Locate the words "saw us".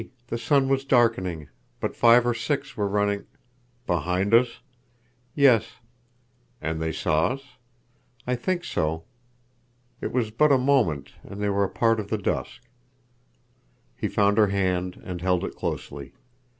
6.91-7.43